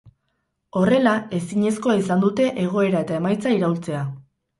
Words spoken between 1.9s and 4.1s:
izan dute egoera eta emaitza iraultzea.